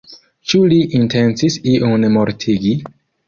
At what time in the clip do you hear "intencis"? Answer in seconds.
0.99-1.57